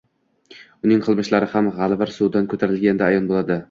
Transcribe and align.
Uning 0.87 1.03
qilmishlari 1.09 1.51
ham 1.53 1.71
g`alvir 1.79 2.17
suvdan 2.19 2.53
ko`tarilganda 2.57 3.11
ayon 3.15 3.35
bo`ldi 3.35 3.57